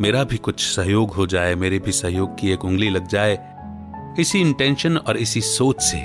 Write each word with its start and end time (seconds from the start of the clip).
मेरा 0.00 0.24
भी 0.24 0.36
कुछ 0.36 0.60
सहयोग 0.60 1.10
हो 1.10 1.26
जाए, 1.26 1.54
मेरे 1.54 1.78
भी 1.78 1.92
सहयोग 1.92 2.38
की 2.38 2.50
एक 2.50 2.64
उंगली 2.64 2.90
लग 2.90 3.08
जाए। 3.08 3.56
इसी 4.20 4.40
इंटेंशन 4.40 4.96
और 4.96 5.16
इसी 5.16 5.40
सोच 5.40 5.80
से 5.80 5.96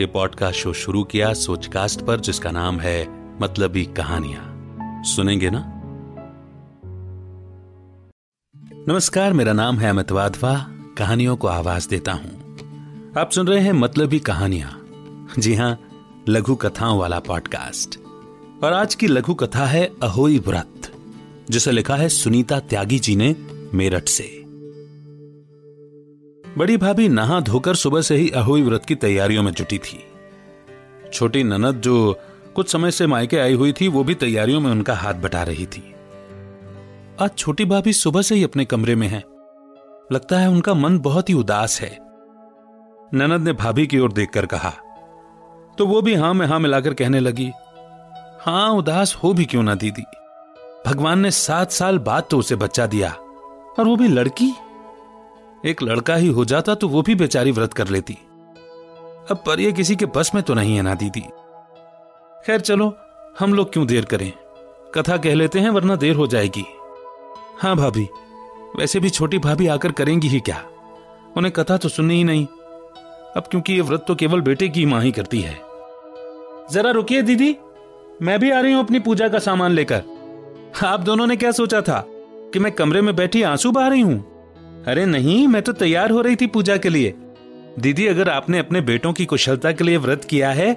ये 0.00 0.06
पॉडकास्ट 0.06 0.58
शो 0.58 0.72
शुरू 0.72 1.04
किया 1.04 1.32
सोचकास्ट 1.34 2.00
पर, 2.00 2.20
जिसका 2.20 2.50
नाम 2.50 2.80
है 2.80 3.06
मतलबी 3.40 3.84
कहानियाँ। 3.84 4.54
सुनेंगे 5.04 5.50
ना? 5.50 5.64
नमस्कार, 8.88 9.32
मेरा 9.32 9.52
नाम 9.52 9.78
है 9.78 9.90
अमित 9.90 10.12
वाधवा। 10.12 10.66
कहानियों 10.98 11.36
को 11.36 11.48
आवाज़ 11.48 11.88
देता 11.88 12.12
हूँ। 12.12 12.56
आप 13.18 13.30
सुन 13.30 13.46
रहे 13.46 13.60
हैं 13.60 13.72
मतलबी 13.72 14.18
कहानियाँ। 14.18 14.86
जी 15.38 15.54
हाँ, 15.54 15.80
लघु 16.28 16.54
कथाओं 16.54 16.98
वाला 16.98 17.18
पॉडकास्ट 17.18 17.98
और 18.64 18.72
आज 18.72 18.94
की 18.94 19.06
लघु 19.06 19.34
कथा 19.34 19.66
है 19.66 19.90
अहोई 20.02 20.38
व्रत। 20.38 20.73
जिसे 21.50 21.72
लिखा 21.72 21.96
है 21.96 22.08
सुनीता 22.08 22.58
त्यागी 22.60 22.98
जी 22.98 23.16
ने 23.16 23.36
मेरठ 23.74 24.08
से। 24.08 24.24
बड़ी 26.58 26.76
भाभी 26.76 27.08
नहा 27.08 27.40
धोकर 27.40 27.74
सुबह 27.74 28.00
से 28.00 28.16
ही 28.16 28.30
अहोई 28.30 28.62
व्रत 28.62 28.84
की 28.84 28.94
तैयारियों 28.94 29.42
में 29.42 29.52
जुटी 29.52 29.78
थी। 29.78 30.04
छोटी 31.12 31.42
ननद 31.42 31.80
जो 31.80 32.18
कुछ 32.54 32.68
समय 32.68 32.90
से 32.90 33.06
मायके 33.06 33.36
आई 33.36 33.54
हुई 33.54 33.72
थी, 33.72 33.88
वो 33.88 34.04
भी 34.04 34.14
तैयारियों 34.14 34.60
में 34.60 34.70
उनका 34.70 34.94
हाथ 34.94 35.14
बटा 35.14 35.42
रही 35.42 35.66
थी। 35.66 35.94
आज 37.20 37.30
छोटी 37.38 37.64
भाभी 37.64 37.92
सुबह 37.92 38.22
से 38.22 38.34
ही 38.34 38.44
अपने 38.44 38.64
कमरे 38.64 38.94
में 38.94 39.08
है। 39.08 39.22
लगता 40.12 40.38
है 40.38 40.48
उनका 40.48 40.74
मन 40.74 40.98
बहुत 40.98 41.28
ही 41.28 41.34
उदास 41.34 41.80
है। 41.80 41.98
ननद 43.14 43.40
ने 43.40 43.52
भाभी 43.52 43.86
की 43.86 43.98
ओर 43.98 44.12
देखकर 44.12 44.46
कहा 44.46 44.72
तो 45.78 45.86
वो 45.86 46.02
भी 46.02 46.14
हाँ 46.14 46.34
में 46.34 46.46
हाँ 46.46 46.60
मिलाकर 46.60 46.94
कहने 46.94 47.20
लगी, 47.20 47.50
हाँ, 48.40 48.70
उदास 48.70 49.14
हो 49.14 49.32
भी 49.34 49.44
क्यों 49.44 49.62
ना 49.62 49.74
दीदी? 49.74 50.04
भगवान 50.86 51.18
ने 51.18 51.30
सात 51.30 51.70
साल 51.70 51.98
बाद 51.98 52.24
तो 52.30 52.38
उसे 52.38 52.56
बच्चा 52.56 52.86
दिया। 52.86 53.10
और 53.78 53.84
वो 53.84 53.96
भी 53.96 54.08
लड़की? 54.08 54.52
एक 55.64 55.82
लड़का 55.82 56.14
ही 56.14 56.28
हो 56.28 56.44
जाता 56.44 56.74
तो 56.74 56.88
वो 56.88 57.02
भी 57.02 57.14
बेचारी 57.14 57.50
व्रत 57.50 57.74
कर 57.74 57.88
लेती। 57.88 58.18
अब 59.30 59.42
पर 59.46 59.60
ये 59.60 59.72
किसी 59.72 59.96
के 59.96 60.06
बस 60.06 60.30
में 60.34 60.42
तो 60.44 60.54
नहीं 60.54 60.76
है 60.76 60.82
ना, 60.82 60.94
दीदी। 60.94 61.20
खैर 62.46 62.60
चलो, 62.60 62.96
हम 63.38 63.54
लोग 63.54 63.72
क्यों 63.72 63.86
देर 63.86 64.04
करें? 64.04 64.32
कथा 64.94 65.16
कह 65.16 65.34
लेते 65.34 65.58
हैं, 65.58 65.70
वरना 65.70 65.96
देर 65.96 66.16
हो 66.16 66.26
जाएगी। 66.26 66.64
हाँ 67.58 67.76
भाभी, 67.76 68.08
वैसे 68.78 69.00
भी 69.00 69.10
छोटी 69.10 69.38
भाभी 69.38 69.66
आकर 69.66 69.92
करेंगी 69.92 70.28
ही 70.28 70.40
क्या? 70.40 70.62
उन्हें 71.36 71.52
कथा 71.52 71.76
तो 71.76 71.88
सुननी 71.88 72.14
ही 72.14 72.24
नहीं। 72.24 72.46
अब 73.36 73.44
क्योंकि 73.50 73.72
ये 73.72 73.80
व्रत 73.80 74.04
तो 74.08 74.14
केवल 74.14 74.40
बेटे 74.40 74.68
की 74.68 74.86
माँ 74.86 75.02
ही 75.02 75.12
करती 75.12 75.40
है। 75.40 75.54
जरा 76.70 76.90
रुकिए, 76.90 77.22
दीदी। 77.22 77.56
मैं 78.22 78.40
भी 78.40 78.50
आ 78.50 78.60
रही 78.60 78.72
हूँ 78.72 78.84
अपनी 78.84 78.98
पूजा 78.98 79.28
का 79.28 79.38
सामान 79.38 79.72
लेकर। 79.72 80.02
आप 80.82 81.00
दोनों 81.00 81.26
ने 81.26 81.36
क्या 81.36 81.50
सोचा 81.50 81.80
था 81.80 82.04
कि 82.52 82.58
मैं 82.58 82.72
कमरे 82.72 83.00
में 83.00 83.16
बैठी 83.16 83.42
आँसू 83.42 83.70
बहा 83.72 83.88
रही 83.88 84.00
हूँ? 84.00 84.84
अरे 84.84 85.06
नहीं, 85.06 85.48
मैं 85.48 85.62
तो 85.62 85.72
तैयार 85.72 86.10
हो 86.10 86.20
रही 86.20 86.36
थी 86.36 86.46
पूजा 86.46 86.76
के 86.76 86.88
लिए। 86.88 87.14
दीदी, 87.78 88.06
अगर 88.06 88.28
आपने 88.28 88.58
अपने 88.58 88.80
बेटों 88.80 89.12
की 89.12 89.26
कुशलता 89.26 89.72
के 89.72 89.84
लिए 89.84 89.96
व्रत 89.96 90.24
किया 90.24 90.50
है 90.50 90.74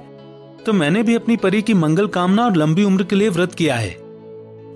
तो 0.65 0.73
मैंने 0.73 1.03
भी 1.03 1.15
अपनी 1.15 1.37
परी 1.37 1.61
की 1.61 1.73
मंगल 1.73 2.07
कामना 2.07 2.45
और 2.45 2.55
लंबी 2.55 2.83
उम्र 2.83 3.03
के 3.03 3.15
लिए 3.15 3.29
व्रत 3.29 3.53
किया 3.55 3.75
है। 3.75 3.93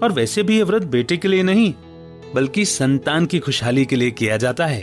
और 0.03 0.11
वैसे 0.11 0.43
भी 0.43 0.57
यह 0.59 0.65
व्रत 0.65 0.83
बेटे 0.83 1.17
के 1.17 1.27
लिए 1.27 1.43
नहीं, 1.43 1.73
बल्कि 2.35 2.65
संतान 2.65 3.25
की 3.25 3.39
खुशहाली 3.39 3.85
के 3.85 3.95
लिए 3.95 4.11
किया 4.11 4.38
जाता 4.38 4.65
है। 4.65 4.81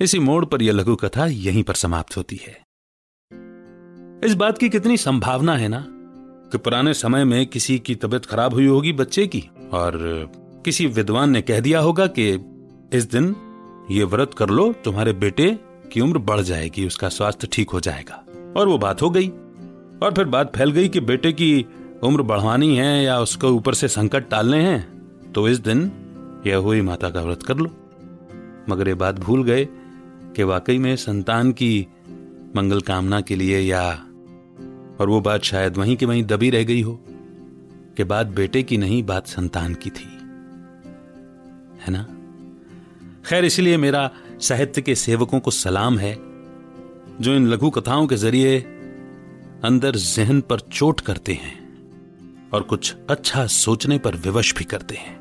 इसी 0.00 0.18
मोड़ 0.18 0.44
पर 0.44 0.62
यह 0.62 0.72
लघु 0.72 0.96
कथा 0.96 1.26
यहीं 1.26 1.62
पर 1.62 1.74
समाप्त 1.74 2.16
होती 2.16 2.40
है। 2.46 2.62
इस 4.24 4.34
बात 4.34 4.58
की 4.58 4.68
कितनी 4.68 4.96
संभावना 4.96 5.56
है 5.56 5.68
ना? 5.68 5.97
कि 6.52 6.58
पुराने 6.58 6.94
समय 6.94 7.24
में 7.24 7.46
किसी 7.46 7.78
की 7.78 7.94
तबीयत 7.94 8.26
खराब 8.26 8.54
हुई 8.54 8.66
होगी 8.66 8.92
बच्चे 8.92 9.26
की। 9.26 9.50
और 9.72 9.98
किसी 10.64 10.86
विद्वान 10.86 11.30
ने 11.30 11.42
कह 11.42 11.60
दिया 11.60 11.80
होगा 11.80 12.06
कि, 12.06 12.44
इस 12.92 13.10
दिन 13.10 13.36
ये 13.90 14.04
व्रत 14.04 14.30
कर 14.34 14.48
लो, 14.48 14.72
तुम्हारे 14.72 15.12
बेटे 15.12 15.58
की 15.92 16.00
उम्र 16.00 16.18
बढ़ 16.18 16.40
जाएगी, 16.40 16.86
उसका 16.86 17.08
स्वास्थ्य 17.08 17.48
ठीक 17.52 17.70
हो 17.70 17.80
जाएगा। 17.80 18.24
और 18.56 18.68
वो 18.68 18.78
बात 18.78 19.02
हो 19.02 19.10
गई। 19.10 19.28
और 20.02 20.14
फिर 20.16 20.24
बात 20.24 20.56
फैल 20.56 20.70
गई 20.70 20.88
कि 20.88 21.00
बेटे 21.00 21.32
की 21.32 21.66
उम्र 22.02 22.22
बढ़वानी 22.22 22.76
है 22.76 23.04
या 23.04 23.20
उसके 23.20 23.46
ऊपर 23.46 23.74
से 23.74 23.88
संकट 23.88 24.28
टालने 24.28 24.62
हैं 24.62 24.98
तो 25.32 25.48
इस 25.48 25.58
दिन 25.58 25.92
यह 26.46 26.56
हुई 26.56 26.80
माता 26.80 27.10
का 27.10 27.20
व्रत 27.20 27.42
कर 27.42 27.56
लो। 27.56 27.70
मगर 28.68 28.88
ये 28.88 28.94
बात 28.94 29.18
भूल 29.18 29.44
गए 29.44 29.68
कि 30.36 30.42
वाकई 30.42 30.78
में 30.78 30.96
संतान 30.96 31.52
की 31.52 31.86
मंगल 32.56 32.80
कामना 32.80 33.20
के 33.20 33.36
लिए 33.36 33.60
या 33.60 34.04
और 35.00 35.08
वो 35.08 35.20
बात 35.20 35.42
शायद 35.42 35.76
वहीं 35.76 35.96
के 35.96 36.06
वहीं 36.06 36.24
दबी 36.24 36.50
रह 36.50 36.62
गई 36.62 36.82
हो 36.82 37.00
कि 37.96 38.04
बात 38.04 38.26
बेटे 38.26 38.62
की 38.62 38.76
नहीं, 38.76 39.02
बात 39.02 39.26
संतान 39.26 39.74
की 39.74 39.90
थी। 39.90 40.08
है 41.80 41.90
ना? 41.90 42.06
खैर, 43.26 43.44
इसलिए 43.44 43.76
मेरा 43.76 44.10
साहित्य 44.40 44.82
के 44.82 44.94
सेवकों 44.94 45.40
को 45.40 45.50
सलाम 45.50 45.98
है, 45.98 46.14
जो 47.20 47.34
इन 47.34 47.46
लघु 47.46 47.70
कथाओं 47.70 48.06
के 48.06 48.16
ज़रिए 48.16 48.58
अंदर 49.64 49.96
जहन 49.96 50.40
पर 50.40 50.60
चोट 50.60 51.00
करते 51.00 51.32
हैं 51.32 52.50
और 52.50 52.62
कुछ 52.62 52.94
अच्छा 53.10 53.46
सोचने 53.46 53.98
पर 53.98 54.16
विवश 54.16 54.54
भी 54.54 54.64
करते 54.64 54.94
हैं। 54.94 55.16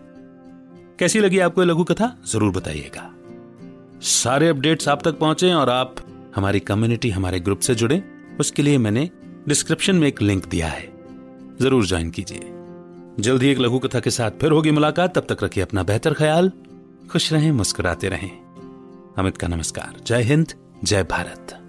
कैसी 0.99 1.19
लगी 1.19 1.39
आपको 1.39 1.63
लघु 1.63 1.83
कथा? 1.83 2.17
ज़रूर 2.27 2.51
बताइएगा। 2.51 3.13
सारे 4.01 4.47
अपडेट्स 4.47 4.87
आप 4.87 5.01
तक 5.03 5.19
पहुँचे 5.19 5.53
और 5.53 5.69
आप, 5.69 5.95
हमारी 6.35 6.59
कम्युनिटी, 6.59 7.09
हमारे 7.09 7.39
ग्रुप 7.39 7.59
से 7.59 7.75
जुड़े। 7.75 8.03
उसके 8.39 8.61
लिए 8.61 8.77
मैंने 8.77 9.09
डिस्क्रिप्शन 9.47 9.95
में 9.95 10.07
एक 10.07 10.21
लिंक 10.21 10.45
दिया 10.45 10.67
है। 10.67 10.89
ज़रूर 11.61 11.85
ज्वाइन 11.85 12.09
कीजिए। 12.09 12.39
जल्द 13.19 13.43
ही 13.43 13.49
एक 13.49 13.59
लघु 13.59 13.79
कथा 13.79 13.99
के 13.99 14.09
साथ 14.09 14.31
फिर 14.31 14.51
होगी 14.51 14.71
मुलाकात। 14.71 15.17
तब 15.17 15.33
तक 15.33 15.43
रखिए 15.43 15.63
अपना 15.63 15.83
बेहतर 15.83 16.13
ख्याल। 16.13 16.51
खुश 17.11 17.33
रहें, 17.33 17.51
मुस्कुराते 17.51 18.09
रहें। 18.09 18.31
अमित 19.17 19.37
का 19.37 19.47
नमस्कार। 19.47 20.03
जय 20.07 20.21
हिंद, 20.21 20.53
जय 20.83 21.03
Bharat. 21.03 21.63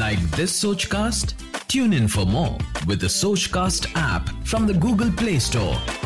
Like 0.00 0.24
this 0.38 0.64
Sochcast? 0.64 1.34
Tune 1.74 1.94
in 2.00 2.08
for 2.16 2.24
more 2.24 2.56
with 2.86 3.04
the 3.04 3.46
cast 3.48 3.86
app 3.86 4.46
from 4.46 4.66
the 4.66 4.80
Google 4.80 5.10
Play 5.10 5.40
Store. 5.40 6.05